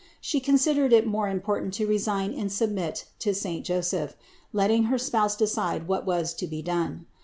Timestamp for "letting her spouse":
4.51-5.35